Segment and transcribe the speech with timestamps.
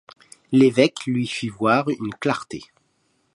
[0.51, 2.63] L'évêque lui fit voir une clarté.